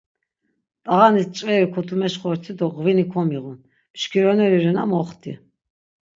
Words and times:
T̆ağanis 0.83 1.27
ç̆veri 1.35 1.67
kotumeş 1.73 2.13
xortzi 2.21 2.51
do 2.59 2.67
ğvini 2.75 3.05
komiğun, 3.11 3.57
mşkironeri 3.93 4.57
rena 4.65 4.83
moxti. 4.91 5.33